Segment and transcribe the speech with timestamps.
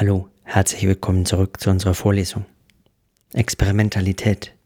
[0.00, 2.46] Hallo, herzlich willkommen zurück zu unserer Vorlesung.
[3.34, 4.56] Experimentalität.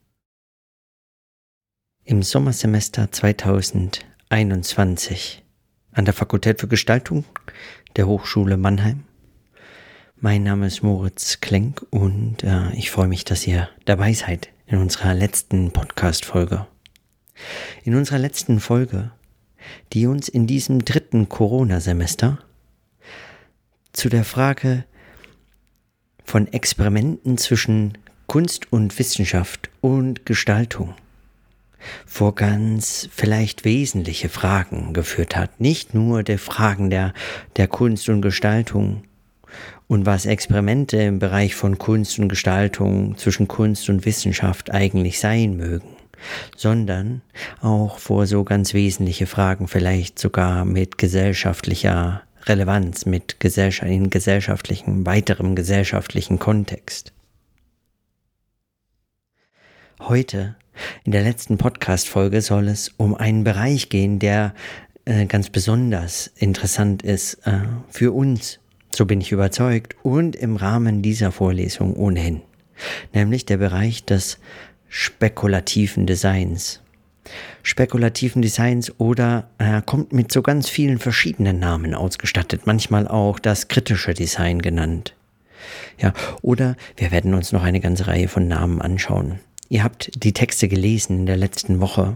[2.04, 5.42] Im Sommersemester 2021
[5.90, 7.24] an der Fakultät für Gestaltung
[7.96, 9.02] der Hochschule Mannheim.
[10.15, 14.78] Mein Name ist Moritz Klenk und äh, ich freue mich, dass ihr dabei seid in
[14.78, 16.69] unserer letzten Podcast-Folge.
[17.82, 19.10] In unserer letzten Folge,
[19.95, 22.38] die uns in diesem dritten Corona-Semester
[23.92, 24.84] zu der Frage
[26.24, 30.95] von Experimenten zwischen Kunst und Wissenschaft und Gestaltung
[32.06, 35.60] vor ganz vielleicht wesentliche Fragen geführt hat.
[35.60, 37.12] Nicht nur der Fragen der,
[37.56, 39.05] der Kunst und Gestaltung
[39.87, 45.56] und was Experimente im Bereich von Kunst und Gestaltung zwischen Kunst und Wissenschaft eigentlich sein
[45.56, 45.88] mögen,
[46.56, 47.23] sondern
[47.60, 55.06] auch vor so ganz wesentliche Fragen vielleicht sogar mit gesellschaftlicher Relevanz mit Gesellschaft, in gesellschaftlichen,
[55.06, 57.12] weiterem gesellschaftlichen Kontext.
[60.01, 60.56] Heute,
[61.04, 64.55] in der letzten Podcast-Folge, soll es um einen Bereich gehen, der
[65.06, 68.61] äh, ganz besonders interessant ist äh, für uns,
[68.95, 72.42] so bin ich überzeugt, und im Rahmen dieser Vorlesung ohnehin,
[73.14, 74.39] nämlich der Bereich des
[74.89, 76.81] spekulativen Designs
[77.62, 83.69] spekulativen Designs oder äh, kommt mit so ganz vielen verschiedenen Namen ausgestattet, manchmal auch das
[83.69, 85.14] kritische Design genannt.
[85.98, 89.41] Ja, oder wir werden uns noch eine ganze Reihe von Namen anschauen.
[89.69, 92.14] Ihr habt die Texte gelesen in der letzten Woche,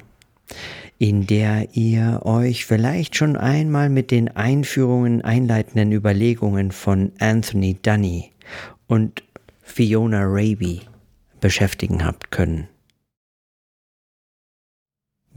[0.98, 8.32] in der ihr euch vielleicht schon einmal mit den Einführungen, einleitenden Überlegungen von Anthony Dunny
[8.86, 9.22] und
[9.62, 10.82] Fiona Raby
[11.40, 12.68] beschäftigen habt können.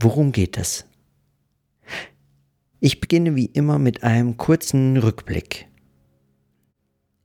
[0.02, 0.84] Worum geht es?
[2.80, 5.68] Ich beginne wie immer mit einem kurzen Rückblick.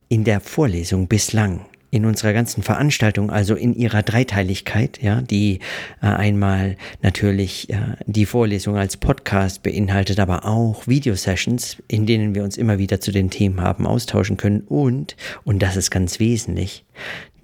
[0.10, 5.58] In der Vorlesung bislang, in unserer ganzen Veranstaltung, also in ihrer Dreiteiligkeit, ja, die
[6.04, 12.44] äh, einmal natürlich äh, die Vorlesung als Podcast beinhaltet, aber auch Videosessions, in denen wir
[12.44, 16.86] uns immer wieder zu den Themen haben austauschen können und, und das ist ganz wesentlich,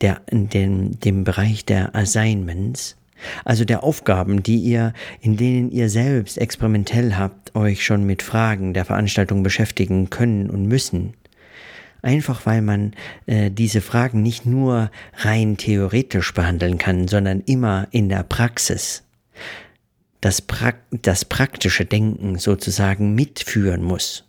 [0.01, 2.97] der, dem, dem Bereich der Assignments,
[3.45, 8.73] also der Aufgaben, die ihr, in denen ihr selbst experimentell habt, euch schon mit Fragen
[8.73, 11.13] der Veranstaltung beschäftigen können und müssen.
[12.01, 12.93] Einfach weil man
[13.27, 19.03] äh, diese Fragen nicht nur rein theoretisch behandeln kann, sondern immer in der Praxis
[20.19, 24.25] das, pra das praktische Denken sozusagen mitführen muss.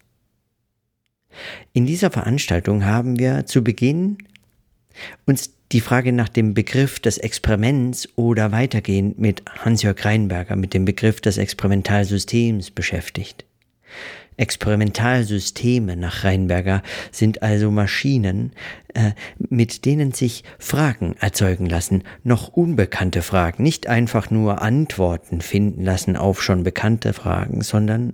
[1.73, 4.19] In dieser Veranstaltung haben wir zu Beginn
[5.27, 10.85] uns die Frage nach dem Begriff des Experiments oder weitergehend mit Hans-Jörg Reinberger mit dem
[10.85, 13.45] Begriff des Experimentalsystems beschäftigt.
[14.37, 18.53] Experimentalsysteme nach Reinberger sind also Maschinen,
[18.95, 25.83] äh, mit denen sich Fragen erzeugen lassen, noch unbekannte Fragen, nicht einfach nur Antworten finden
[25.83, 28.13] lassen auf schon bekannte Fragen, sondern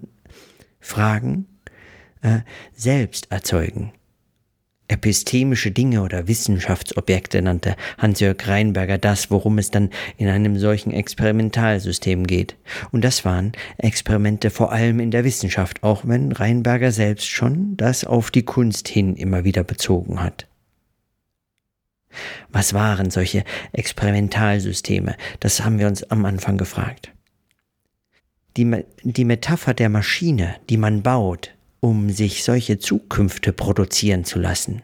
[0.80, 1.44] Fragen
[2.22, 2.38] äh,
[2.74, 3.92] selbst erzeugen
[4.90, 12.26] epistemische Dinge oder Wissenschaftsobjekte nannte Hans-Jörg Reinberger das, worum es dann in einem solchen Experimentalsystem
[12.26, 12.56] geht.
[12.90, 18.04] Und das waren Experimente vor allem in der Wissenschaft, auch wenn Reinberger selbst schon das
[18.04, 20.48] auf die Kunst hin immer wieder bezogen hat.
[22.50, 25.16] Was waren solche Experimentalsysteme?
[25.38, 27.12] Das haben wir uns am Anfang gefragt.
[28.56, 34.82] Die, die Metapher der Maschine, die man baut, um sich solche Zukünfte produzieren zu lassen.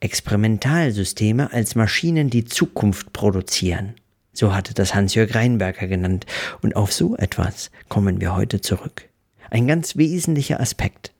[0.00, 3.94] Experimentalsysteme als Maschinen, die Zukunft produzieren.
[4.32, 6.26] So hatte das Hans-Jörg Reinberger genannt.
[6.60, 9.08] Und auf so etwas kommen wir heute zurück.
[9.50, 11.12] Ein ganz wesentlicher Aspekt.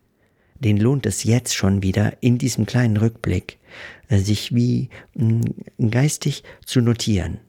[0.59, 3.59] Den lohnt es jetzt schon wieder in diesem kleinen Rückblick,
[4.09, 5.43] äh, sich wie mm,
[5.91, 7.41] geistig zu notieren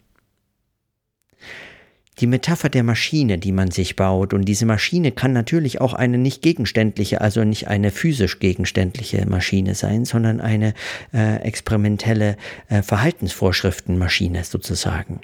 [2.19, 4.33] die Metapher der Maschine, die man sich baut.
[4.33, 9.75] Und diese Maschine kann natürlich auch eine nicht gegenständliche, also nicht eine physisch gegenständliche Maschine
[9.75, 10.73] sein, sondern eine
[11.13, 12.37] äh, experimentelle
[12.69, 15.21] äh, Verhaltensvorschriftenmaschine sozusagen.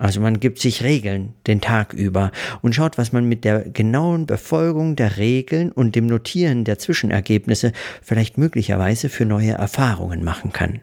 [0.00, 2.32] Also man gibt sich Regeln den Tag über
[2.62, 7.72] und schaut, was man mit der genauen Befolgung der Regeln und dem Notieren der Zwischenergebnisse
[8.00, 10.80] vielleicht möglicherweise für neue Erfahrungen machen kann.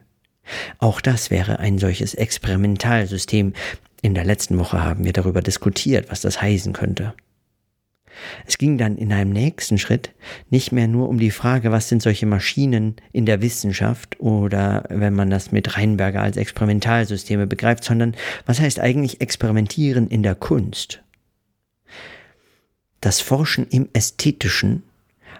[0.77, 3.53] Auch das wäre ein solches Experimentalsystem,
[4.01, 7.13] in der letzten Woche haben wir darüber diskutiert, was das heißen könnte.
[8.45, 10.11] Es ging dann in einem nächsten Schritt
[10.49, 15.13] nicht mehr nur um die Frage, was sind solche Maschinen in der Wissenschaft oder wenn
[15.13, 18.15] man das mit Reinberger als Experimentalsysteme begreift, sondern
[18.45, 21.03] was heißt eigentlich Experimentieren in der Kunst?
[23.01, 24.83] Das Forschen im Ästhetischen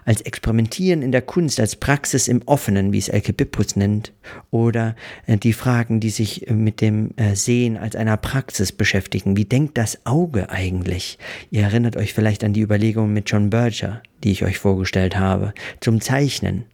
[0.08, 4.14] als Experimentieren in der Kunst, als Praxis im Offenen, wie es Elke Bippus nennt,
[4.50, 4.96] oder
[5.26, 9.36] äh, die Fragen, die sich äh, mit dem äh, Sehen als einer Praxis beschäftigen.
[9.36, 11.18] Wie denkt das Auge eigentlich?
[11.50, 15.52] Ihr erinnert euch vielleicht an die Überlegungen mit John Berger, die ich euch vorgestellt habe,
[15.80, 16.64] zum Zeichnen.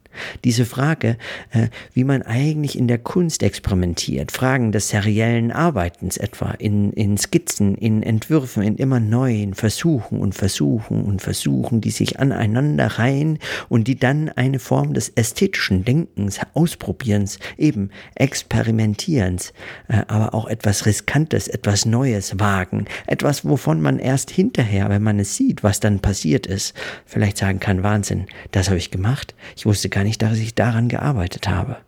[0.45, 1.17] Diese Frage,
[1.51, 7.17] äh, wie man eigentlich in der Kunst experimentiert, Fragen des seriellen Arbeitens etwa, in, in
[7.19, 13.39] Skizzen, in Entwürfen, in immer neuen Versuchen und Versuchen und Versuchen, die sich aneinander reihen
[13.69, 19.53] und die dann eine Form des ästhetischen Denkens, Ausprobierens, eben Experimentierens,
[19.89, 25.19] äh, aber auch etwas Riskantes, etwas Neues wagen, etwas, wovon man erst hinterher, wenn man
[25.19, 26.75] es sieht, was dann passiert ist,
[27.07, 30.89] vielleicht sagen kann, Wahnsinn, das habe ich gemacht, ich wusste gar nicht, dass ich daran
[30.89, 31.79] gearbeitet habe.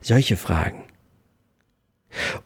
[0.00, 0.84] Solche Fragen.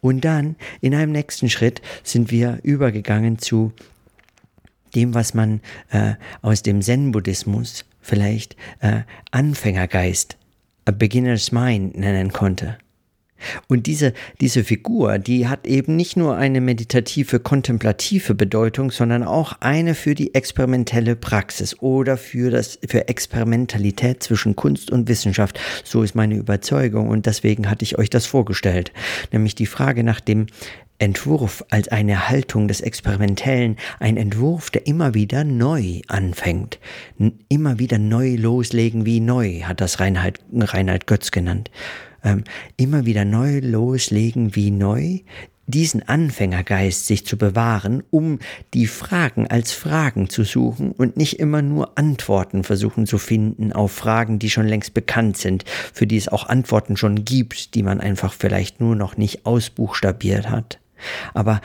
[0.00, 3.72] Und dann, in einem nächsten Schritt, sind wir übergegangen zu
[4.94, 10.36] dem, was man äh, aus dem Zen-Buddhismus vielleicht äh, Anfängergeist,
[10.84, 12.78] a beginner's mind nennen konnte.
[13.68, 19.54] Und diese, diese Figur, die hat eben nicht nur eine meditative, kontemplative Bedeutung, sondern auch
[19.60, 25.58] eine für die experimentelle Praxis oder für das, für Experimentalität zwischen Kunst und Wissenschaft.
[25.84, 28.92] So ist meine Überzeugung und deswegen hatte ich euch das vorgestellt.
[29.32, 30.46] Nämlich die Frage nach dem
[31.00, 36.78] Entwurf als eine Haltung des Experimentellen, ein Entwurf, der immer wieder neu anfängt,
[37.48, 41.70] immer wieder neu loslegen wie neu, hat das Reinhard, Reinhard Götz genannt
[42.24, 42.44] ähm,
[42.76, 45.20] immer wieder neu loslegen wie neu,
[45.70, 48.38] diesen Anfängergeist sich zu bewahren, um
[48.74, 53.92] die Fragen als Fragen zu suchen und nicht immer nur Antworten versuchen zu finden auf
[53.92, 58.00] Fragen, die schon längst bekannt sind, für die es auch Antworten schon gibt, die man
[58.00, 60.80] einfach vielleicht nur noch nicht ausbuchstabiert hat.
[61.34, 61.60] Aber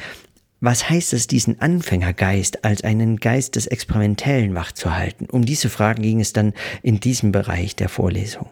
[0.61, 5.27] was heißt es, diesen Anfängergeist als einen Geist des Experimentellen wachzuhalten?
[5.29, 8.49] Um diese Fragen ging es dann in diesem Bereich der Vorlesung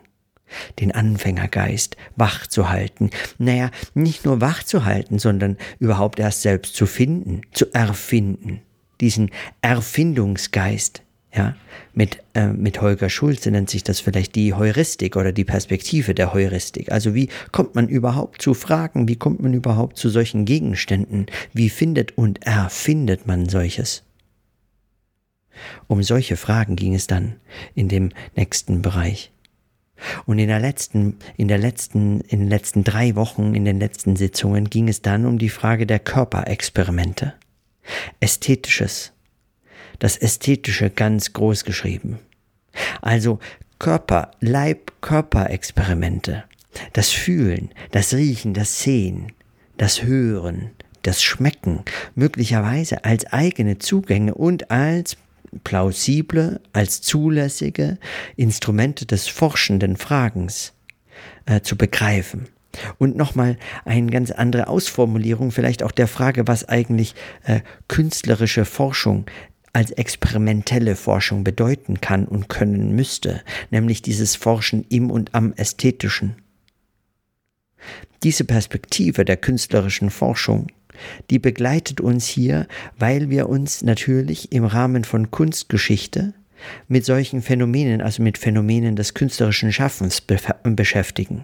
[0.79, 3.09] den Anfängergeist wach zu halten.
[3.37, 8.61] Naja, nicht nur wach zu halten, sondern überhaupt erst selbst zu finden, zu erfinden.
[9.01, 11.03] Diesen Erfindungsgeist,
[11.35, 11.55] ja,
[11.93, 16.33] mit, äh, mit Holger Schulze nennt sich das vielleicht die Heuristik oder die Perspektive der
[16.33, 16.91] Heuristik.
[16.91, 19.07] Also wie kommt man überhaupt zu Fragen?
[19.07, 21.25] Wie kommt man überhaupt zu solchen Gegenständen?
[21.51, 24.03] Wie findet und erfindet man solches?
[25.87, 27.35] Um solche Fragen ging es dann
[27.75, 29.32] in dem nächsten Bereich.
[30.25, 34.15] Und in der letzten, in der letzten, in den letzten drei Wochen, in den letzten
[34.15, 37.33] Sitzungen ging es dann um die Frage der Körperexperimente.
[38.19, 39.13] Ästhetisches.
[39.99, 42.19] Das Ästhetische ganz groß geschrieben.
[43.01, 43.39] Also
[43.79, 46.43] Körper, Leib, Körperexperimente.
[46.93, 49.31] Das Fühlen, das Riechen, das Sehen,
[49.77, 50.71] das Hören,
[51.03, 51.83] das Schmecken,
[52.15, 55.17] möglicherweise als eigene Zugänge und als
[55.63, 57.97] plausible, als zulässige
[58.35, 60.73] Instrumente des forschenden Fragens
[61.45, 62.47] äh, zu begreifen.
[62.97, 67.13] Und nochmal eine ganz andere Ausformulierung vielleicht auch der Frage, was eigentlich
[67.43, 69.25] äh, künstlerische Forschung
[69.73, 73.41] als experimentelle Forschung bedeuten kann und können müsste,
[73.71, 76.35] nämlich dieses Forschen im und am Ästhetischen.
[78.21, 80.67] Diese Perspektive der künstlerischen Forschung
[81.29, 82.67] die begleitet uns hier,
[82.97, 86.33] weil wir uns natürlich im Rahmen von Kunstgeschichte
[86.87, 91.43] mit solchen Phänomenen, also mit Phänomenen des künstlerischen Schaffens be beschäftigen.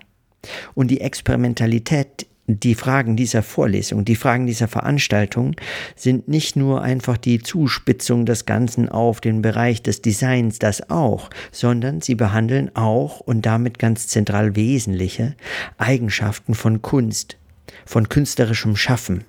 [0.74, 5.56] Und die Experimentalität, die Fragen dieser Vorlesung, die Fragen dieser Veranstaltung
[5.96, 11.30] sind nicht nur einfach die Zuspitzung des Ganzen auf den Bereich des Designs, das auch,
[11.52, 15.36] sondern sie behandeln auch und damit ganz zentral wesentliche
[15.78, 17.38] Eigenschaften von Kunst,
[17.86, 19.26] von künstlerischem Schaffen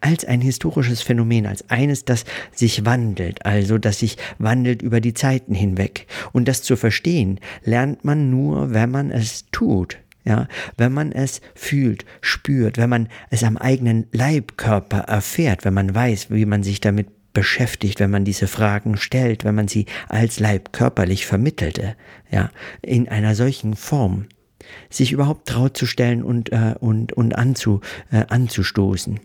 [0.00, 5.14] als ein historisches Phänomen, als eines, das sich wandelt, also das sich wandelt über die
[5.14, 6.06] Zeiten hinweg.
[6.32, 9.98] Und das zu verstehen, lernt man nur, wenn man es tut.
[10.24, 15.94] Ja, wenn man es fühlt, spürt, wenn man es am eigenen Leibkörper erfährt, wenn man
[15.94, 20.40] weiß, wie man sich damit beschäftigt, wenn man diese Fragen stellt, wenn man sie als
[20.40, 21.94] Leib körperlich vermittelte,
[22.30, 22.50] ja,
[22.82, 24.24] in einer solchen Form,
[24.90, 29.20] sich überhaupt traut zu stellen und, äh, und, und anzu, äh, anzustoßen.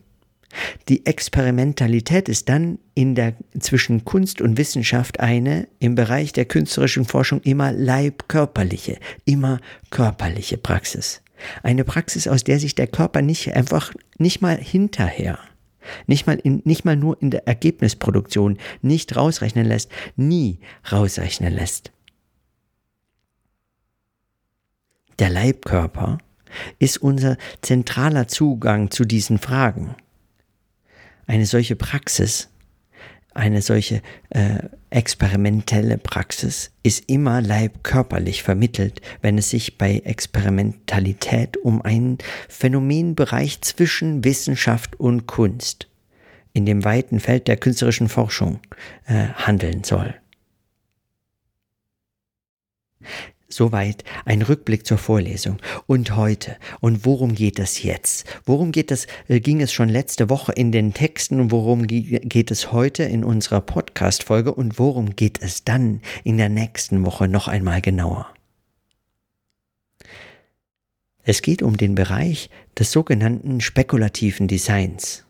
[0.89, 7.05] Die Experimentalität ist dann in der, zwischen Kunst und Wissenschaft eine im Bereich der künstlerischen
[7.05, 11.21] Forschung immer leibkörperliche, immer körperliche Praxis.
[11.63, 15.39] Eine Praxis, aus der sich der Körper nicht einfach, nicht mal hinterher,
[16.05, 20.59] nicht mal, in, nicht mal nur in der Ergebnisproduktion nicht rausrechnen lässt, nie
[20.91, 21.91] rausrechnen lässt.
[25.19, 26.17] Der Leibkörper
[26.79, 29.95] ist unser zentraler Zugang zu diesen Fragen.
[31.31, 32.49] Eine solche Praxis
[33.33, 34.59] eine solche äh,
[34.89, 42.17] experimentelle Praxis ist immer leibkörperlich vermittelt, wenn es sich bei Experimentalität um einen
[42.49, 45.87] Phänomenbereich zwischen Wissenschaft und Kunst
[46.51, 48.59] in dem weiten Feld der künstlerischen Forschung
[49.05, 50.13] äh, handeln soll.
[53.51, 55.57] Soweit ein Rückblick zur Vorlesung.
[55.85, 56.55] Und heute.
[56.79, 58.25] Und worum geht es jetzt?
[58.45, 62.49] Worum geht es, äh, ging es schon letzte Woche in den Texten und worum geht
[62.49, 67.49] es heute in unserer Podcast-Folge und worum geht es dann in der nächsten Woche noch
[67.49, 68.33] einmal genauer?
[71.23, 75.25] Es geht um den Bereich des sogenannten spekulativen Designs.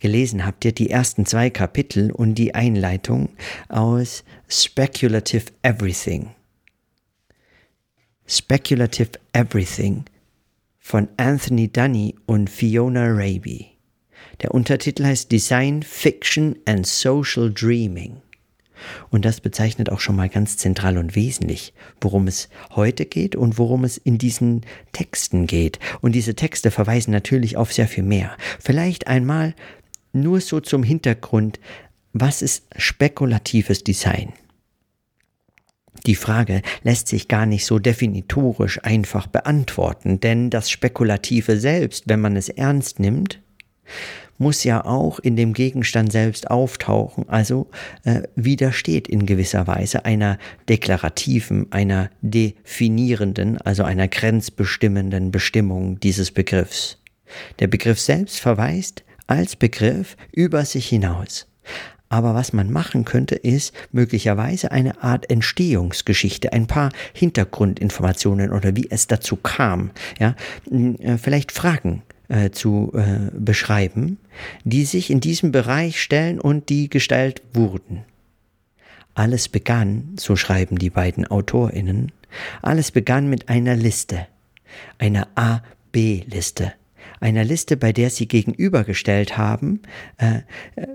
[0.00, 3.28] Gelesen habt ihr die ersten zwei Kapitel und die Einleitung
[3.68, 6.30] aus Speculative Everything
[8.30, 10.04] Speculative Everything
[10.78, 13.68] von Anthony Dunny und Fiona Raby.
[14.42, 18.20] Der Untertitel heißt Design, Fiction and Social Dreaming.
[19.08, 23.56] Und das bezeichnet auch schon mal ganz zentral und wesentlich, worum es heute geht und
[23.56, 24.60] worum es in diesen
[24.92, 25.78] Texten geht.
[26.02, 28.36] Und diese Texte verweisen natürlich auf sehr viel mehr.
[28.60, 29.54] Vielleicht einmal
[30.12, 31.58] nur so zum Hintergrund,
[32.12, 34.34] was ist spekulatives Design?
[36.06, 42.20] Die Frage lässt sich gar nicht so definitorisch einfach beantworten, denn das Spekulative selbst, wenn
[42.20, 43.40] man es ernst nimmt,
[44.38, 47.68] muss ja auch in dem Gegenstand selbst auftauchen, also
[48.04, 50.38] äh, widersteht in gewisser Weise einer
[50.68, 56.98] deklarativen, einer definierenden, also einer grenzbestimmenden Bestimmung dieses Begriffs.
[57.58, 61.46] Der Begriff selbst verweist als Begriff über sich hinaus.
[62.08, 68.90] Aber was man machen könnte, ist möglicherweise eine Art Entstehungsgeschichte, ein paar Hintergrundinformationen oder wie
[68.90, 70.34] es dazu kam, ja,
[70.70, 74.18] äh, vielleicht Fragen äh, zu äh, beschreiben,
[74.64, 78.04] die sich in diesem Bereich stellen und die gestellt wurden.
[79.14, 82.12] Alles begann, so schreiben die beiden AutorInnen,
[82.62, 84.26] alles begann mit einer Liste,
[84.98, 86.72] einer A-B-Liste
[87.20, 89.82] einer Liste, bei der sie gegenübergestellt haben,
[90.18, 90.38] äh,
[90.76, 90.86] äh,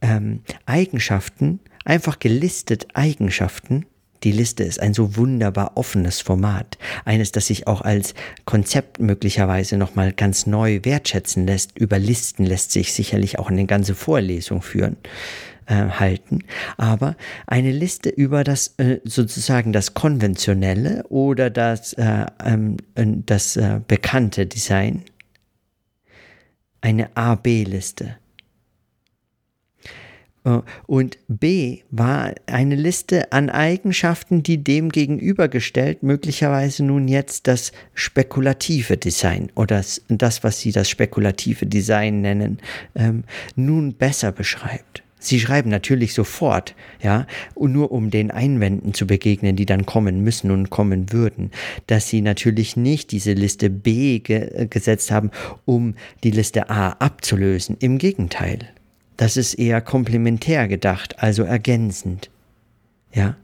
[0.00, 3.86] ähm, Eigenschaften, einfach gelistet Eigenschaften.
[4.22, 9.78] Die Liste ist ein so wunderbar offenes Format, eines, das sich auch als Konzept möglicherweise
[9.78, 11.78] nochmal ganz neu wertschätzen lässt.
[11.78, 14.98] Über Listen lässt sich sicherlich auch eine ganze Vorlesung führen
[15.70, 16.40] äh, halten,
[16.76, 23.80] aber eine Liste über das äh, sozusagen das konventionelle oder das, äh, ähm, das äh,
[23.86, 25.04] bekannte Design,
[26.82, 28.16] eine A-B-Liste.
[30.44, 37.72] Äh, und B war eine Liste an Eigenschaften, die dem gegenübergestellt möglicherweise nun jetzt das
[37.94, 42.58] spekulative Design oder das, was Sie das spekulative Design nennen,
[42.94, 43.24] ähm,
[43.56, 45.02] nun besser beschreibt.
[45.22, 50.50] Sie schreiben natürlich sofort, ja, nur um den Einwänden zu begegnen, die dann kommen müssen
[50.50, 51.50] und kommen würden,
[51.86, 55.30] dass sie natürlich nicht diese Liste B ge gesetzt haben,
[55.66, 55.94] um
[56.24, 57.76] die Liste A abzulösen.
[57.80, 58.60] Im Gegenteil.
[59.20, 62.30] Das ist eher komplementär gedacht, also ergänzend.
[63.12, 63.36] Ja?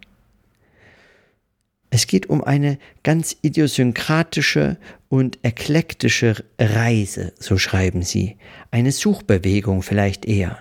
[1.90, 4.78] Es geht um eine ganz idiosynkratische
[5.10, 8.38] und eklektische Reise, so schreiben sie,
[8.70, 10.60] eine Suchbewegung vielleicht eher.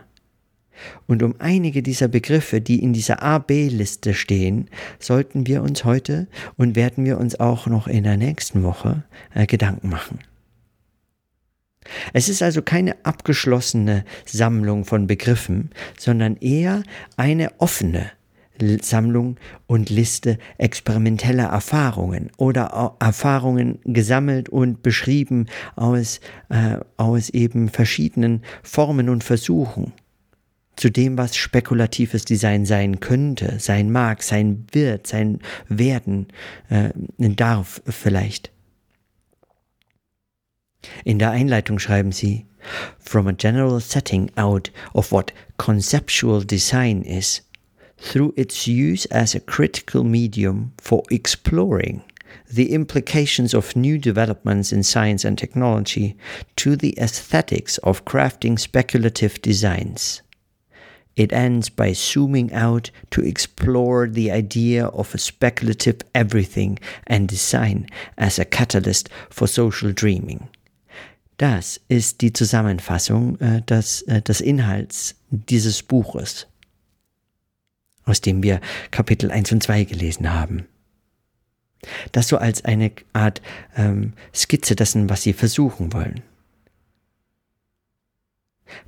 [1.07, 4.69] Und um einige dieser Begriffe, die in dieser A-B-Liste stehen,
[4.99, 9.45] sollten wir uns heute und werden wir uns auch noch in der nächsten Woche äh,
[9.45, 10.19] Gedanken machen.
[12.13, 16.83] Es ist also keine abgeschlossene Sammlung von Begriffen, sondern eher
[17.17, 18.11] eine offene
[18.81, 19.37] Sammlung
[19.67, 29.09] und Liste experimenteller Erfahrungen oder Erfahrungen gesammelt und beschrieben aus, äh, aus eben verschiedenen Formen
[29.09, 29.93] und Versuchen
[30.75, 35.39] zu dem, was spekulatives Design sein könnte, sein mag, sein wird, sein
[35.69, 36.27] werden
[36.69, 38.54] äh, darf vielleicht.
[41.03, 42.45] In der Einleitung schreiben sie,
[42.99, 47.41] From a general setting out of what conceptual design is,
[47.97, 52.03] through its use as a critical medium for exploring
[52.51, 56.15] the implications of new developments in science and technology
[56.55, 60.21] to the aesthetics of crafting speculative designs.
[61.15, 66.77] It ends by zooming out to explore the idea of a speculative everything
[67.07, 67.87] and design
[68.17, 70.49] as a catalyst for social dreaming.
[71.37, 76.47] Das ist die Zusammenfassung äh, des, äh, des Inhalts dieses Buches,
[78.05, 78.61] aus dem wir
[78.91, 80.65] Kapitel 1 und 2 gelesen haben.
[82.13, 83.41] Das so als eine Art
[83.75, 86.21] ähm, Skizze dessen, was sie versuchen wollen.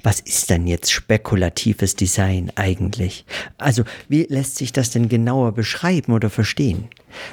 [0.03, 3.25] Was ist denn jetzt spekulatives Design eigentlich?
[3.57, 6.89] Also, wie lässt sich das denn genauer beschreiben oder verstehen?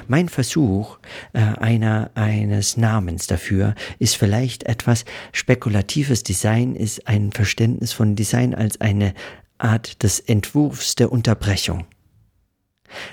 [0.07, 0.97] Mein Versuch
[1.33, 8.53] äh, einer, eines Namens dafür ist vielleicht etwas, spekulatives Design ist ein Verständnis von Design
[8.53, 9.13] als eine
[9.57, 11.85] Art des Entwurfs der Unterbrechung.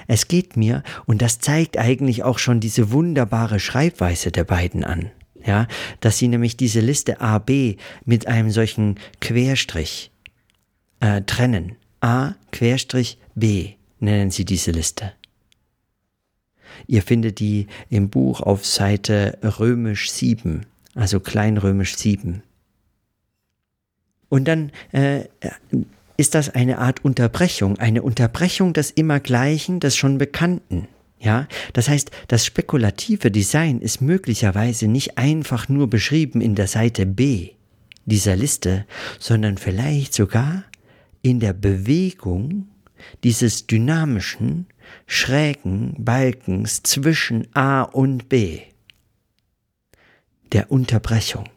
[0.06, 5.10] Es geht mir, und das zeigt eigentlich auch schon diese wunderbare Schreibweise der beiden an,
[5.46, 5.66] ja,
[6.00, 10.10] dass sie nämlich diese Liste A, B mit einem solchen Querstrich
[11.00, 11.76] äh, trennen.
[12.00, 15.12] A, Querstrich, B nennen sie diese Liste.
[16.86, 22.42] Ihr findet die im Buch auf Seite römisch 7, also kleinrömisch 7.
[24.28, 25.24] Und dann äh,
[26.16, 30.88] ist das eine Art Unterbrechung, eine Unterbrechung des Immergleichen, des schon Bekannten.
[31.22, 37.06] Ja, das heißt, das spekulative Design ist möglicherweise nicht einfach nur beschrieben in der Seite
[37.06, 37.50] B
[38.06, 38.86] dieser Liste,
[39.20, 40.64] sondern vielleicht sogar
[41.22, 42.66] in der Bewegung
[43.22, 44.66] dieses dynamischen,
[45.06, 48.60] schrägen Balkens zwischen A und B,
[50.50, 51.48] der Unterbrechung.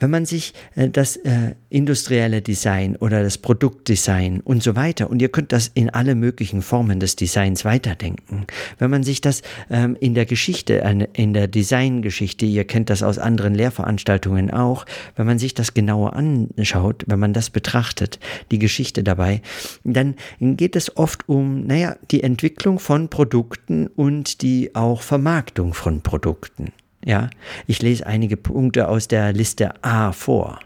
[0.00, 5.22] Wenn man sich äh, das äh, industrielle Design oder das Produktdesign und so weiter, und
[5.22, 8.46] ihr könnt das in alle möglichen Formen des Designs weiterdenken,
[8.78, 13.18] wenn man sich das ähm, in der Geschichte, in der Designgeschichte, ihr kennt das aus
[13.18, 18.18] anderen Lehrveranstaltungen auch, wenn man sich das genauer anschaut, wenn man das betrachtet,
[18.50, 19.42] die Geschichte dabei,
[19.84, 26.00] dann geht es oft um, naja, die Entwicklung von Produkten und die auch Vermarktung von
[26.00, 26.72] Produkten.
[27.04, 27.30] Ja,
[27.66, 30.60] ich lese einige Punkte aus der Liste A vor.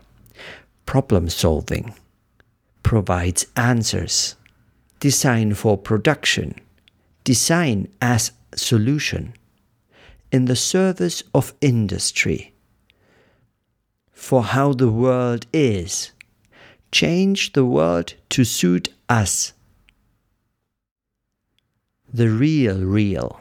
[0.84, 1.94] Problem solving
[2.84, 4.36] provides answers.
[5.00, 6.54] Design for production.
[7.24, 9.34] Design as solution.
[10.30, 12.52] In the service of industry.
[14.12, 16.12] For how the world is.
[16.92, 19.52] Change the world to suit us.
[22.12, 23.40] The real real.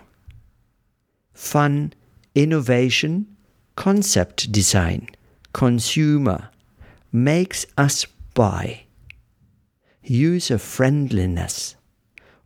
[1.33, 1.93] Fun
[2.35, 3.27] Innovation,
[3.75, 5.05] Concept Design,
[5.51, 6.49] Consumer,
[7.11, 8.79] Makes Us Buy,
[10.09, 11.77] User Friendliness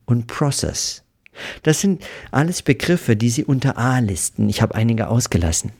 [0.05, 1.03] und Process.
[1.63, 4.49] Das sind alles Begriffe, die Sie unter A listen.
[4.49, 5.71] Ich habe einige ausgelassen.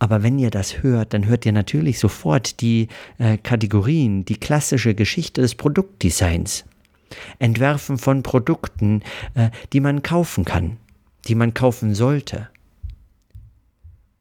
[0.00, 4.96] Aber wenn ihr das hört, dann hört ihr natürlich sofort die äh, Kategorien, die klassische
[4.96, 6.64] Geschichte des Produktdesigns.
[7.38, 9.02] Entwerfen von Produkten,
[9.34, 10.78] äh, die man kaufen kann,
[11.28, 12.48] die man kaufen sollte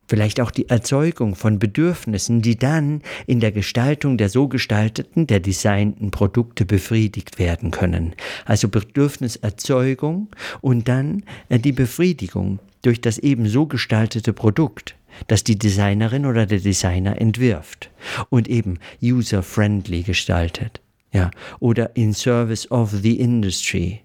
[0.07, 5.39] vielleicht auch die Erzeugung von Bedürfnissen, die dann in der Gestaltung der so gestalteten, der
[5.39, 8.13] designten Produkte befriedigt werden können.
[8.45, 10.29] Also Bedürfniserzeugung
[10.61, 14.95] und dann äh, die Befriedigung durch das eben so gestaltete Produkt,
[15.27, 17.89] das die Designerin oder der Designer entwirft
[18.29, 20.81] und eben user-friendly gestaltet.
[21.13, 24.02] Ja, oder in service of the industry,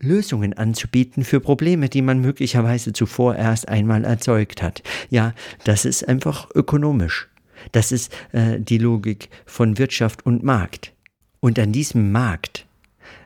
[0.00, 4.82] Lösungen anzubieten für Probleme, die man möglicherweise zuvor erst einmal erzeugt hat.
[5.10, 7.28] Ja, das ist einfach ökonomisch.
[7.72, 10.92] Das ist äh, die Logik von Wirtschaft und Markt.
[11.40, 12.66] Und an diesem Markt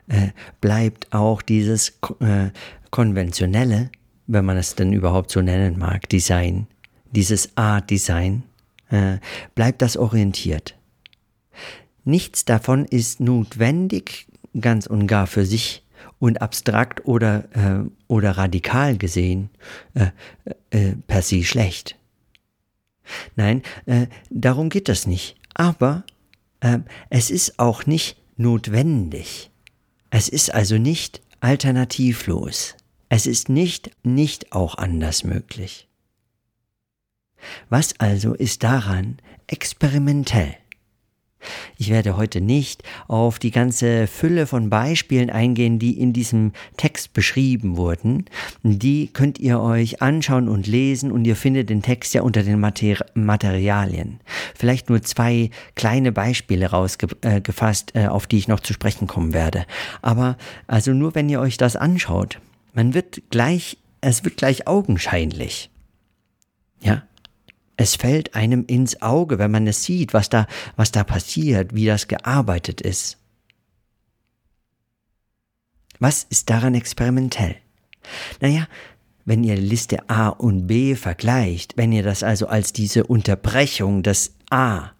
[0.07, 0.29] äh,
[0.61, 2.49] bleibt auch dieses äh,
[2.91, 3.89] konventionelle,
[4.27, 6.67] wenn man es denn überhaupt so nennen mag, Design,
[7.11, 8.43] dieses Art-Design,
[8.89, 9.17] äh,
[9.55, 10.75] bleibt das orientiert.
[12.03, 14.27] Nichts davon ist notwendig,
[14.59, 15.83] ganz und gar für sich
[16.19, 19.49] und abstrakt oder, äh, oder radikal gesehen
[19.93, 20.11] äh,
[20.69, 21.95] äh, per se schlecht.
[23.35, 25.37] Nein, äh, darum geht das nicht.
[25.53, 26.03] Aber
[26.59, 26.79] äh,
[27.09, 29.49] es ist auch nicht notwendig.
[30.09, 32.75] Es ist also nicht alternativlos.
[33.09, 35.87] Es ist nicht nicht auch anders möglich.
[37.69, 40.55] Was also ist daran experimentell?
[41.77, 47.13] Ich werde heute nicht auf die ganze Fülle von Beispielen eingehen, die in diesem Text
[47.13, 48.25] beschrieben wurden.
[48.63, 52.59] Die könnt ihr euch anschauen und lesen und ihr findet den Text ja unter den
[52.59, 54.19] Mater Materialien.
[54.55, 59.65] Vielleicht nur zwei kleine Beispiele rausgefasst, äh, auf die ich noch zu sprechen kommen werde.
[60.01, 62.39] Aber also nur wenn ihr euch das anschaut,
[62.73, 65.69] man wird gleich, es wird gleich augenscheinlich.
[66.81, 67.03] Ja,
[67.79, 71.85] es fällt einem ins Auge, wenn man es sieht, was da, was da passiert, wie
[71.85, 73.17] das gearbeitet ist.
[75.97, 77.55] Was ist daran experimentell?
[78.41, 78.67] Naja,
[79.23, 84.35] wenn ihr Liste A und B vergleicht, wenn ihr das also als diese Unterbrechung des
[84.49, 84.91] A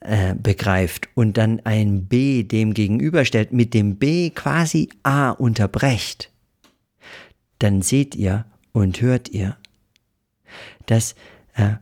[0.00, 6.30] äh, begreift und dann ein B dem gegenüberstellt, mit dem B quasi A unterbrecht,
[7.60, 9.56] dann seht ihr und hört ihr,
[10.84, 11.14] dass
[11.54, 11.76] äh,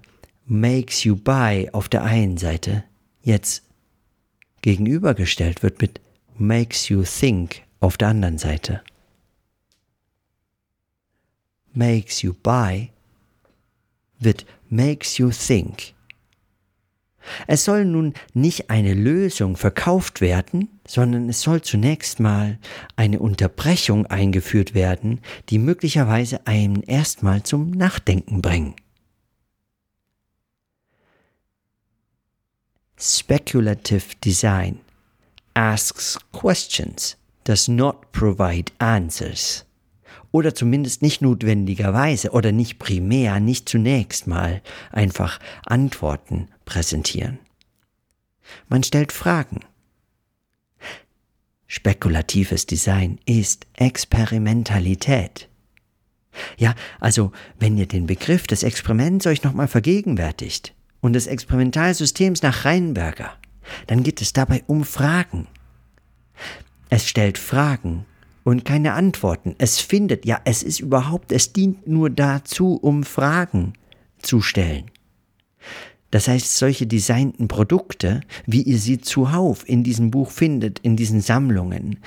[0.46, 2.84] makes you buy auf der einen Seite
[3.22, 3.62] jetzt
[4.62, 6.00] gegenübergestellt wird mit
[6.36, 8.82] makes you think auf der anderen Seite.
[11.74, 12.90] Makes you buy
[14.18, 15.94] wird makes you think.
[17.46, 22.58] Es soll nun nicht eine Lösung verkauft werden, sondern es soll zunächst mal
[22.96, 28.74] eine Unterbrechung eingeführt werden, die möglicherweise einen erstmal zum Nachdenken bringen.
[33.04, 34.78] Speculative design
[35.56, 39.64] asks questions, does not provide answers.
[40.30, 44.62] Oder zumindest nicht notwendigerweise oder nicht primär, nicht zunächst mal
[44.92, 47.40] einfach Antworten präsentieren.
[48.68, 49.64] Man stellt Fragen.
[51.66, 55.48] Spekulatives Design ist Experimentalität.
[56.56, 62.64] Ja, also wenn ihr den Begriff des Experiments euch nochmal vergegenwärtigt, und des Experimentalsystems nach
[62.64, 63.32] Reinberger,
[63.88, 65.48] dann geht es dabei um Fragen.
[66.88, 68.06] Es stellt Fragen
[68.44, 69.54] und keine Antworten.
[69.58, 73.74] Es findet, ja, es ist überhaupt, es dient nur dazu, um Fragen
[74.20, 74.90] zu stellen.
[76.10, 81.22] Das heißt, solche designten Produkte, wie ihr sie zuhauf in diesem Buch findet, in diesen
[81.22, 82.00] Sammlungen,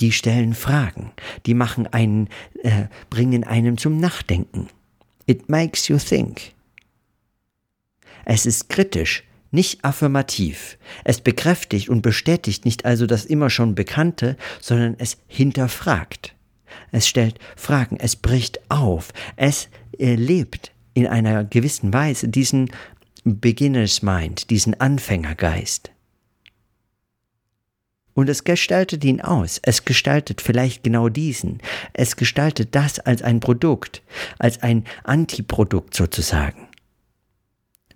[0.00, 1.12] die stellen Fragen,
[1.46, 2.28] die machen einen,
[2.62, 4.68] äh, bringen einem zum Nachdenken.
[5.26, 6.52] It makes you think.
[8.26, 10.78] Es ist kritisch, nicht affirmativ.
[11.04, 16.34] Es bekräftigt und bestätigt nicht also das immer schon Bekannte, sondern es hinterfragt.
[16.90, 22.70] Es stellt Fragen, es bricht auf, es lebt in einer gewissen Weise diesen
[23.24, 25.92] Beginners Mind, diesen Anfängergeist.
[28.12, 29.60] Und es gestaltet ihn aus.
[29.62, 31.60] Es gestaltet vielleicht genau diesen.
[31.92, 34.02] Es gestaltet das als ein Produkt,
[34.38, 36.65] als ein Antiprodukt sozusagen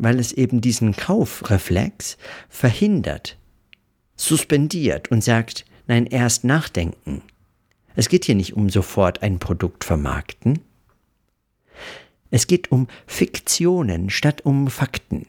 [0.01, 2.17] weil es eben diesen Kaufreflex
[2.49, 3.37] verhindert,
[4.17, 7.23] suspendiert und sagt, nein, erst nachdenken.
[7.95, 10.61] Es geht hier nicht um sofort ein Produkt vermarkten.
[12.31, 15.27] Es geht um Fiktionen statt um Fakten.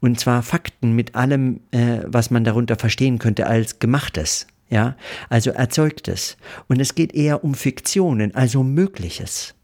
[0.00, 4.96] Und zwar Fakten mit allem, äh, was man darunter verstehen könnte als gemachtes, ja,
[5.28, 6.36] also erzeugtes.
[6.68, 9.54] Und es geht eher um Fiktionen, also Mögliches.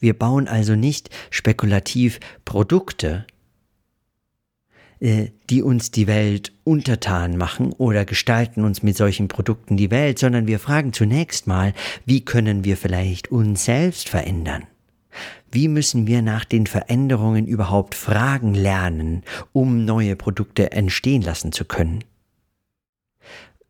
[0.00, 3.26] Wir bauen also nicht spekulativ Produkte,
[4.98, 10.18] äh, die uns die Welt untertan machen oder gestalten uns mit solchen Produkten die Welt,
[10.18, 11.74] sondern wir fragen zunächst mal,
[12.06, 14.64] wie können wir vielleicht uns selbst verändern?
[15.50, 21.64] Wie müssen wir nach den Veränderungen überhaupt Fragen lernen, um neue Produkte entstehen lassen zu
[21.64, 22.04] können?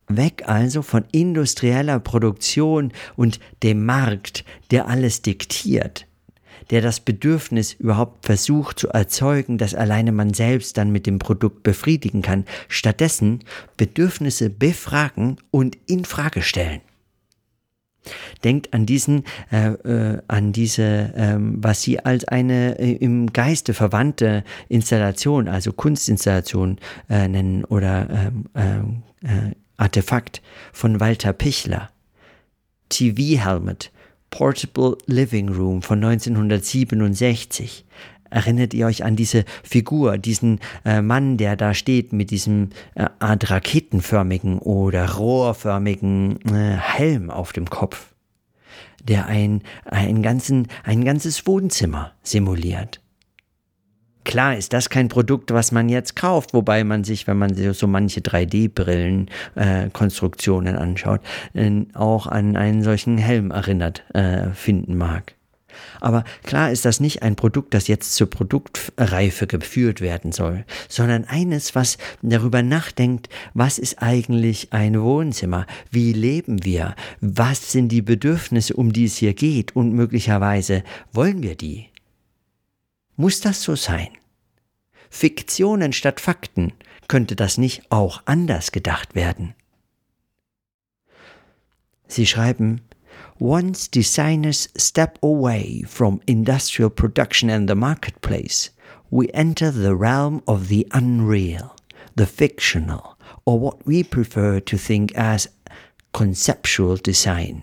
[0.08, 6.06] Weg also von industrieller Produktion und dem Markt, der alles diktiert,
[6.70, 11.62] der das Bedürfnis überhaupt versucht zu erzeugen, das alleine man selbst dann mit dem Produkt
[11.62, 12.44] befriedigen kann.
[12.68, 13.44] Stattdessen
[13.76, 16.80] Bedürfnisse befragen und in Frage stellen.
[18.44, 23.74] Denkt an diesen, äh, äh, an diese, ähm, was Sie als eine äh, im Geiste
[23.74, 28.08] verwandte Installation, also Kunstinstallation äh, nennen oder
[28.54, 30.40] ähm, äh, äh, Artefakt
[30.72, 31.90] von Walter Pichler.
[32.88, 33.90] TV Helmet
[34.36, 37.86] Portable Living Room von 1967.
[38.28, 43.06] Erinnert ihr euch an diese Figur, diesen äh, Mann, der da steht mit diesem äh,
[43.18, 48.12] Art raketenförmigen oder rohrförmigen äh, Helm auf dem Kopf,
[49.02, 53.00] der ein, ein, ganzen, ein ganzes Wohnzimmer simuliert?
[54.26, 57.86] Klar ist das kein Produkt, was man jetzt kauft, wobei man sich, wenn man so
[57.86, 61.20] manche 3D-Brillen-Konstruktionen äh, anschaut,
[61.54, 65.36] äh, auch an einen solchen Helm erinnert äh, finden mag.
[66.00, 71.26] Aber klar ist das nicht ein Produkt, das jetzt zur Produktreife geführt werden soll, sondern
[71.26, 78.02] eines, was darüber nachdenkt, was ist eigentlich ein Wohnzimmer, wie leben wir, was sind die
[78.02, 81.90] Bedürfnisse, um die es hier geht und möglicherweise wollen wir die.
[83.16, 84.08] Muss das so sein?
[85.08, 86.72] Fiktionen statt Fakten,
[87.08, 89.54] könnte das nicht auch anders gedacht werden?
[92.08, 92.82] Sie schreiben,
[93.38, 98.70] Once designers step away from industrial production and the marketplace,
[99.10, 101.74] we enter the realm of the unreal,
[102.16, 105.48] the fictional, or what we prefer to think as
[106.12, 107.62] conceptual design.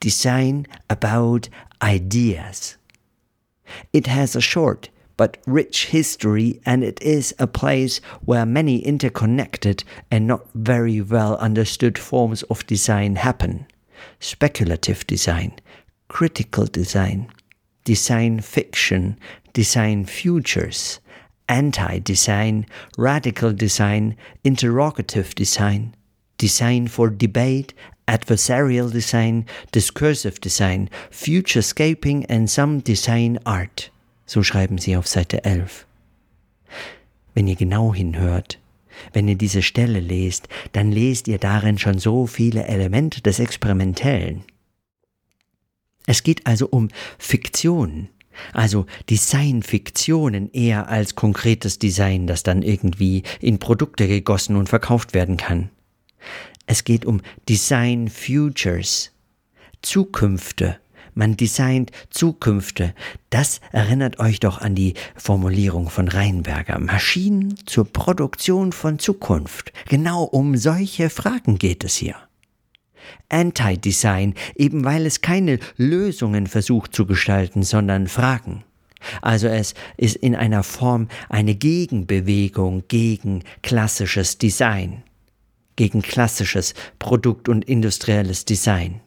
[0.00, 1.48] Design about
[1.82, 2.76] ideas.
[3.92, 9.82] It has a short but rich history, and it is a place where many interconnected
[10.10, 13.66] and not very well understood forms of design happen.
[14.20, 15.58] Speculative design,
[16.06, 17.28] critical design,
[17.84, 19.18] Design Fiction,
[19.52, 21.00] Design Futures,
[21.48, 25.96] Anti-Design, Radical Design, Interrogative Design,
[26.40, 27.74] Design for Debate,
[28.06, 33.90] Adversarial Design, Discursive Design, Futurescaping and some Design Art.
[34.24, 35.86] So schreiben sie auf Seite 11.
[37.34, 38.58] Wenn ihr genau hinhört,
[39.12, 44.44] wenn ihr diese Stelle lest, dann lest ihr darin schon so viele Elemente des Experimentellen.
[46.06, 48.08] Es geht also um Fiktion,
[48.52, 55.36] also Designfiktionen eher als konkretes Design, das dann irgendwie in Produkte gegossen und verkauft werden
[55.36, 55.70] kann.
[56.66, 59.12] Es geht um Design Futures,
[59.82, 60.78] Zukünfte.
[61.14, 62.94] Man designt Zukünfte.
[63.30, 66.78] Das erinnert euch doch an die Formulierung von Reinberger.
[66.78, 69.72] Maschinen zur Produktion von Zukunft.
[69.88, 72.14] Genau um solche Fragen geht es hier.
[73.30, 78.62] Anti-Design, eben weil es keine Lösungen versucht zu gestalten, sondern Fragen.
[79.20, 85.02] Also es ist in einer Form eine Gegenbewegung gegen klassisches Design,
[85.78, 89.00] gegen klassisches Produkt- und industrielles Design.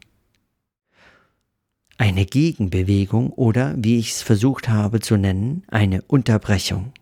[1.97, 6.93] Eine Gegenbewegung oder, wie ich es versucht habe zu nennen, eine Unterbrechung.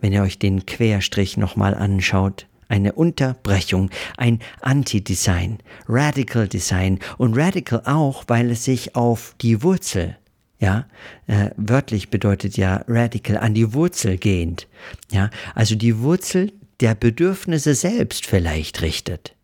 [0.00, 7.82] Wenn ihr euch den Querstrich nochmal anschaut, eine Unterbrechung, ein Anti-Design, Radical Design und Radical
[7.84, 10.16] auch, weil es sich auf die Wurzel,
[10.58, 10.86] ja,
[11.28, 14.66] äh, wörtlich bedeutet ja Radical, an die Wurzel gehend,
[15.12, 19.36] ja, also die Wurzel der Bedürfnisse selbst vielleicht richtet.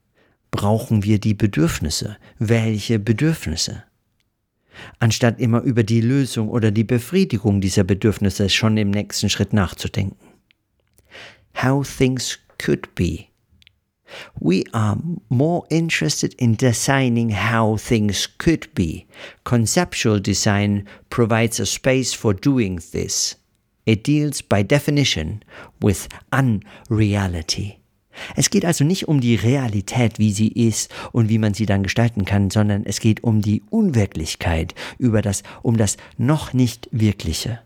[0.50, 2.16] Brauchen wir die Bedürfnisse?
[2.38, 3.84] Welche Bedürfnisse?
[4.98, 10.16] Anstatt immer über die Lösung oder die Befriedigung dieser Bedürfnisse schon im nächsten Schritt nachzudenken.
[11.62, 13.26] How things could be.
[14.38, 19.06] We are more interested in designing how things could be.
[19.44, 23.36] Conceptual design provides a space for doing this.
[23.86, 25.40] It deals by definition
[25.80, 27.78] with unreality.
[28.34, 31.82] Es geht also nicht um die Realität, wie sie ist und wie man sie dann
[31.82, 37.60] gestalten kann, sondern es geht um die Unwirklichkeit, über das, um das noch nicht Wirkliche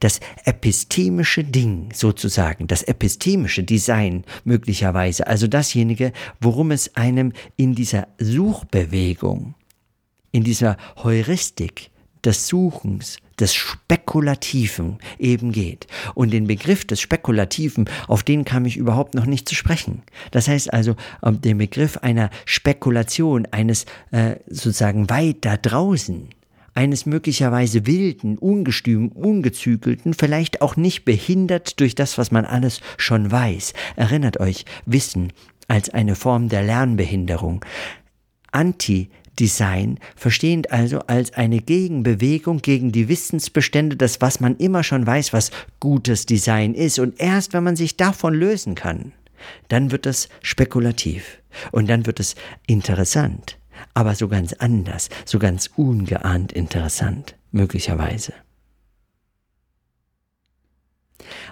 [0.00, 8.08] das epistemische Ding sozusagen, das epistemische Design möglicherweise, also dasjenige, worum es einem in dieser
[8.18, 9.54] Suchbewegung,
[10.30, 11.90] in dieser Heuristik
[12.24, 15.86] des Suchens, des Spekulativen eben geht.
[16.14, 20.02] Und den Begriff des Spekulativen, auf den kam ich überhaupt noch nicht zu sprechen.
[20.30, 26.28] Das heißt also, ähm, den Begriff einer Spekulation, eines äh, sozusagen weit da draußen,
[26.74, 33.32] eines möglicherweise wilden, ungestüm, ungezügelten, vielleicht auch nicht behindert durch das, was man alles schon
[33.32, 33.72] weiß.
[33.96, 35.32] Erinnert euch, Wissen
[35.66, 37.64] als eine Form der Lernbehinderung.
[39.38, 45.32] Anti-Design verstehend also als eine Gegenbewegung gegen die Wissensbestände, das was man immer schon weiß,
[45.32, 46.98] was gutes Design ist.
[46.98, 49.12] Und erst wenn man sich davon lösen kann,
[49.68, 51.38] dann wird es spekulativ
[51.70, 52.34] und dann wird es
[52.66, 53.58] interessant
[53.94, 58.32] aber so ganz anders, so ganz ungeahnt interessant, möglicherweise.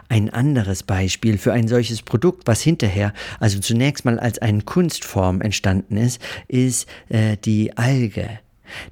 [0.08, 5.40] Ein anderes Beispiel für ein solches Produkt, was hinterher, also zunächst mal als eine Kunstform
[5.40, 8.38] entstanden ist, ist äh, die Alge,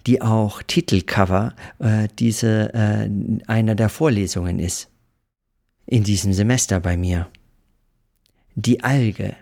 [0.07, 3.09] die auch Titelcover äh, diese äh,
[3.47, 4.89] einer der Vorlesungen ist.
[5.87, 7.29] In diesem Semester bei mir.
[8.57, 9.37] Die Alge,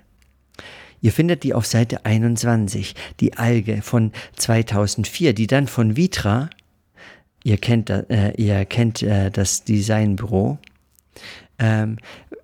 [1.03, 6.49] Ihr findet die auf Seite 21, die Alge von 2004, die dann von Vitra,
[7.43, 10.59] ihr kennt, äh, ihr kennt äh, das Designbüro,
[11.63, 11.97] ähm,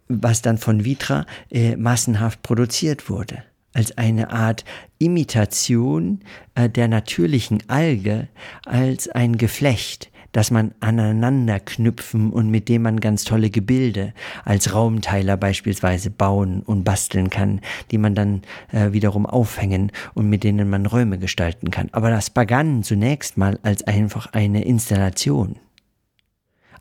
[0.09, 3.43] was dann von Vitra äh, massenhaft produziert wurde
[3.75, 4.65] als eine Art
[4.99, 6.21] Imitation
[6.55, 8.29] äh, der natürlichen Alge
[8.65, 14.75] als ein Geflecht, das man aneinander knüpfen und mit dem man ganz tolle Gebilde als
[14.75, 20.69] Raumteiler beispielsweise bauen und basteln kann, die man dann äh, wiederum aufhängen und mit denen
[20.69, 21.89] man Räume gestalten kann.
[21.93, 25.57] Aber das begann zunächst mal als einfach eine Installation,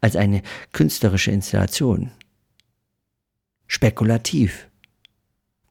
[0.02, 2.12] als eine künstlerische Installation.
[3.68, 4.68] Spekulativ.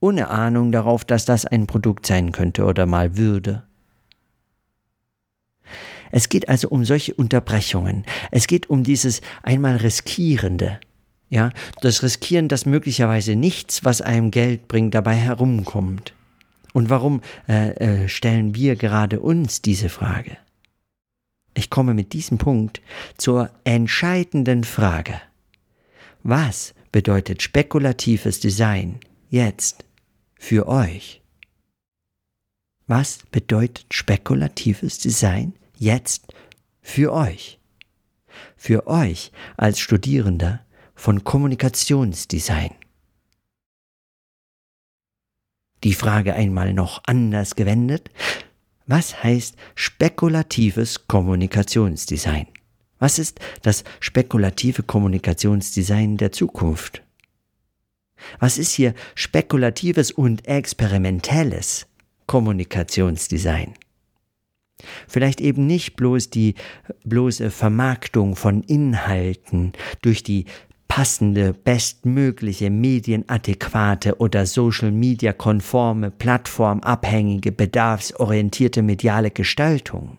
[0.00, 3.64] Ohne Ahnung darauf, dass das ein Produkt sein könnte oder mal würde.
[6.12, 8.04] Es geht also um solche Unterbrechungen.
[8.30, 10.78] Es geht um dieses einmal Riskierende.
[11.28, 16.14] Ja, das Riskieren, dass möglicherweise nichts, was einem Geld bringt, dabei herumkommt.
[16.72, 17.70] Und warum äh,
[18.04, 20.36] äh, stellen wir gerade uns diese Frage?
[21.54, 22.80] Ich komme mit diesem Punkt
[23.16, 25.20] zur entscheidenden Frage.
[26.22, 29.84] Was bedeutet spekulatives Design jetzt
[30.38, 31.20] für euch?
[32.86, 36.32] Was bedeutet spekulatives Design jetzt
[36.80, 37.60] für euch.
[38.56, 42.74] für euch als Studierender von Kommunikationsdesign.
[45.84, 48.10] Die Frage einmal noch anders gewendet.
[48.86, 52.55] Was heißt spekulatives Kommunikationsdesign?
[52.98, 57.02] Was ist das spekulative Kommunikationsdesign der Zukunft?
[58.38, 61.86] Was ist hier spekulatives und experimentelles
[62.26, 63.74] Kommunikationsdesign?
[65.08, 66.54] Vielleicht eben nicht bloß die
[67.04, 70.44] bloße Vermarktung von Inhalten durch die
[70.88, 80.18] passende, bestmögliche, medienadäquate oder Social Media konforme, plattformabhängige, bedarfsorientierte mediale Gestaltung,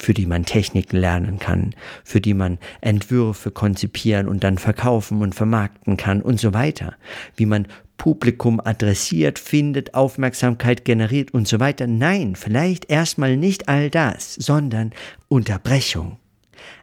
[0.00, 5.34] für die man Techniken lernen kann, für die man Entwürfe konzipieren und dann verkaufen und
[5.34, 6.94] vermarkten kann und so weiter,
[7.36, 11.86] wie man Publikum adressiert, findet, Aufmerksamkeit generiert und so weiter.
[11.86, 14.92] Nein, vielleicht erstmal nicht all das, sondern
[15.26, 16.18] Unterbrechung,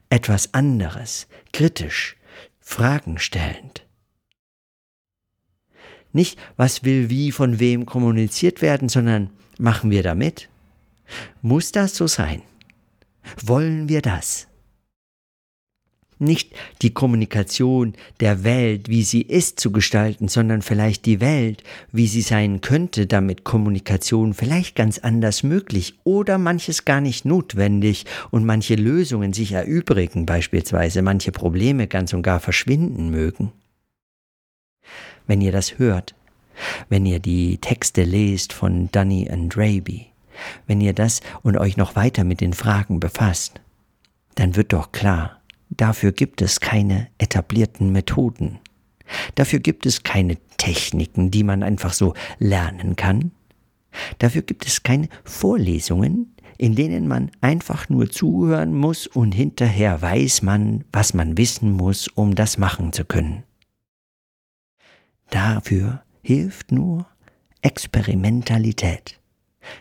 [0.10, 2.18] etwas anderes, kritisch,
[2.60, 3.86] Fragen stellend.
[6.12, 10.50] Nicht, was will wie von wem kommuniziert werden, sondern machen wir damit?
[11.42, 12.42] Muss das so sein?
[13.44, 14.48] Wollen wir das?
[16.18, 21.62] Nicht die Kommunikation der Welt, wie sie ist, zu gestalten, sondern vielleicht die Welt,
[21.92, 28.06] wie sie sein könnte, damit Kommunikation vielleicht ganz anders möglich oder manches gar nicht notwendig
[28.32, 33.52] und manche Lösungen sich erübrigen, beispielsweise manche Probleme ganz und gar verschwinden mögen.
[35.28, 36.16] Wenn ihr das hört,
[36.88, 40.08] wenn ihr die Texte lest von Dunny and Raby,
[40.68, 43.62] wenn ihr das und euch noch weiter mit den Fragen befasst,
[44.36, 48.60] dann wird doch klar, dafür gibt es keine etablierten Methoden.
[49.36, 53.32] Dafür gibt es keine Techniken, die man einfach so lernen kann.
[54.18, 60.42] Dafür gibt es keine Vorlesungen, in denen man einfach nur zuhören muss und hinterher weiß
[60.42, 63.44] man, was man wissen muss, um das machen zu können.
[65.30, 67.08] Dafür hilft nur
[67.62, 69.20] Experimentalität.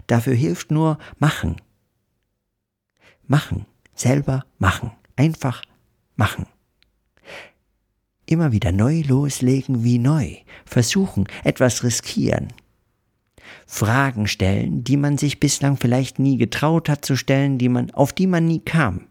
[0.06, 1.56] Dafür hilft nur machen.
[3.26, 5.62] Machen, selber machen, einfach
[6.16, 6.46] machen.
[8.26, 12.48] Immer wieder neu loslegen wie neu, versuchen, etwas riskieren.
[13.66, 18.12] Fragen stellen, die man sich bislang vielleicht nie getraut hat zu stellen, die man, auf
[18.12, 19.06] die man nie kam.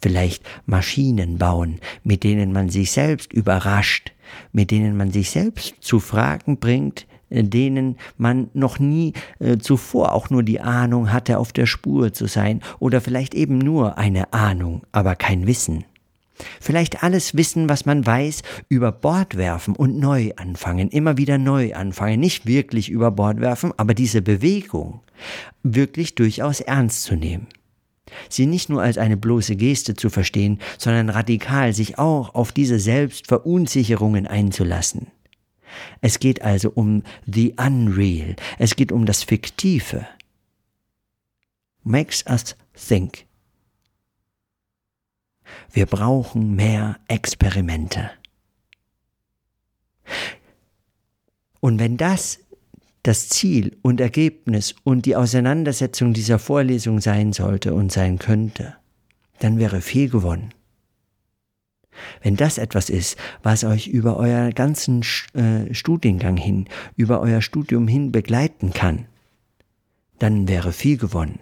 [0.00, 4.12] Vielleicht Maschinen bauen, mit denen man sich selbst überrascht,
[4.52, 10.30] mit denen man sich selbst zu Fragen bringt, denen man noch nie äh, zuvor auch
[10.30, 14.82] nur die Ahnung hatte, auf der Spur zu sein, oder vielleicht eben nur eine Ahnung,
[14.92, 15.84] aber kein Wissen.
[16.60, 21.74] Vielleicht alles Wissen, was man weiß, über Bord werfen und neu anfangen, immer wieder neu
[21.74, 25.00] anfangen, nicht wirklich über Bord werfen, aber diese Bewegung
[25.62, 27.46] wirklich durchaus ernst zu nehmen.
[28.28, 32.78] Sie nicht nur als eine bloße Geste zu verstehen, sondern radikal sich auch auf diese
[32.78, 35.08] Selbstverunsicherungen einzulassen.
[36.00, 40.06] Es geht also um the unreal, es geht um das Fiktive.
[41.82, 43.26] Makes us think.
[45.72, 48.10] Wir brauchen mehr Experimente.
[51.60, 52.38] Und wenn das
[53.02, 58.76] das Ziel und Ergebnis und die Auseinandersetzung dieser Vorlesung sein sollte und sein könnte,
[59.38, 60.52] dann wäre viel gewonnen.
[62.22, 65.02] Wenn das etwas ist, was euch über euer ganzen
[65.34, 69.06] äh, Studiengang hin, über euer Studium hin begleiten kann,
[70.18, 71.38] dann wäre viel gewonnen.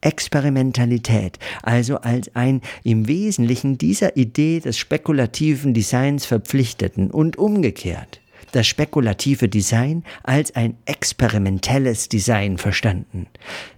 [0.00, 8.21] Experimentalität, also als ein im Wesentlichen dieser Idee des spekulativen Designs verpflichteten und umgekehrt
[8.52, 13.26] das spekulative Design als ein experimentelles Design verstanden.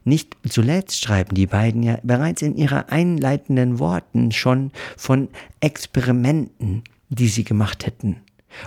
[0.04, 5.28] Nicht zuletzt schreiben die beiden ja bereits in ihrer einleitenden Worten schon von
[5.60, 8.16] Experimenten, die sie gemacht hätten.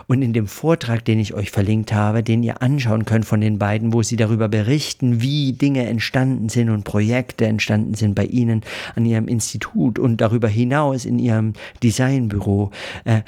[0.08, 3.58] Und in dem Vortrag, den ich euch verlinkt habe, den ihr anschauen könnt von den
[3.58, 8.62] beiden, wo sie darüber berichten, wie Dinge entstanden sind und Projekte entstanden sind bei ihnen
[8.96, 12.72] an ihrem Institut und darüber hinaus in ihrem Designbüro,
[13.06, 13.22] äh,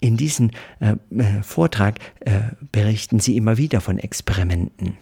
[0.00, 2.40] in diesem äh, äh, Vortrag äh,
[2.72, 4.96] berichten sie immer wieder von Experimenten.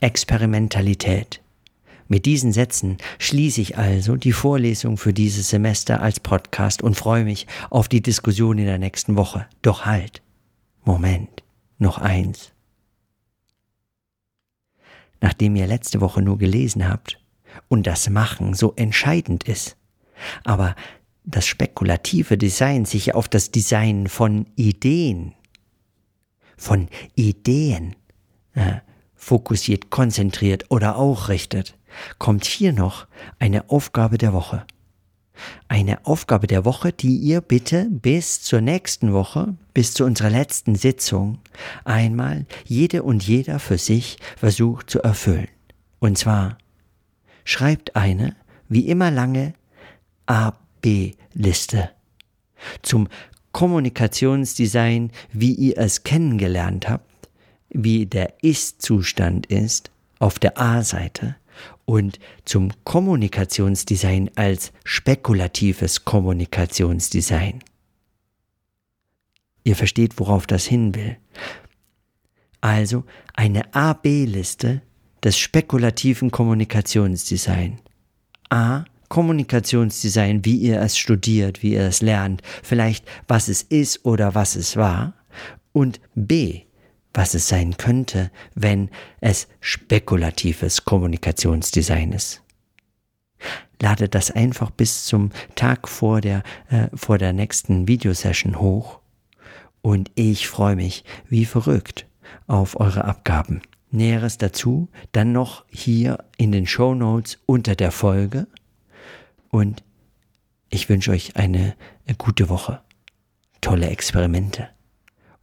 [0.00, 1.40] Experimentalität.
[2.08, 7.24] Mit diesen Sätzen schließe ich also die Vorlesung für dieses Semester als Podcast und freue
[7.24, 9.46] mich auf die Diskussion in der nächsten Woche.
[9.62, 10.22] Doch halt.
[10.84, 11.42] Moment.
[11.78, 12.52] Noch eins.
[15.20, 17.18] Nachdem ihr letzte Woche nur gelesen habt
[17.68, 19.76] und das Machen so entscheidend ist,
[20.44, 20.76] aber
[21.26, 25.34] das spekulative Design sich auf das Design von Ideen,
[26.56, 27.96] von Ideen
[28.54, 28.76] äh,
[29.14, 31.76] fokussiert, konzentriert oder auch richtet,
[32.18, 33.06] kommt hier noch
[33.38, 34.64] eine Aufgabe der Woche.
[35.68, 40.76] Eine Aufgabe der Woche, die ihr bitte bis zur nächsten Woche, bis zu unserer letzten
[40.76, 41.40] Sitzung,
[41.84, 45.48] einmal jede und jeder für sich versucht zu erfüllen.
[45.98, 46.56] Und zwar
[47.44, 48.34] schreibt eine,
[48.68, 49.52] wie immer lange,
[50.86, 51.90] A-B-Liste
[52.82, 53.08] zum
[53.50, 57.28] Kommunikationsdesign, wie ihr es kennengelernt habt,
[57.70, 61.36] wie der Ist-Zustand ist auf der A-Seite
[61.84, 67.64] und zum Kommunikationsdesign als spekulatives Kommunikationsdesign.
[69.64, 71.16] Ihr versteht, worauf das hin will.
[72.60, 74.82] Also eine A-B-Liste
[75.24, 77.80] des spekulativen Kommunikationsdesign.
[78.50, 78.84] A.
[79.08, 84.56] Kommunikationsdesign, wie ihr es studiert, wie ihr es lernt, vielleicht was es ist oder was
[84.56, 85.14] es war.
[85.72, 86.66] Und B
[87.16, 88.90] was es sein könnte, wenn
[89.20, 92.42] es spekulatives Kommunikationsdesign ist.
[93.80, 99.00] Lade das einfach bis zum Tag vor der, äh, vor der nächsten Videosession hoch
[99.82, 102.06] und ich freue mich wie verrückt
[102.46, 103.62] auf eure Abgaben.
[103.90, 108.46] Näheres dazu dann noch hier in den Show Notes unter der Folge
[109.56, 109.82] und
[110.68, 111.74] ich wünsche euch eine,
[112.06, 112.82] eine gute Woche.
[113.62, 114.68] Tolle Experimente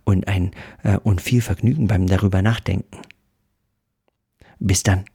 [0.04, 0.52] und ein
[0.84, 3.02] äh, und viel Vergnügen beim darüber nachdenken.
[4.60, 5.06] Bis dann.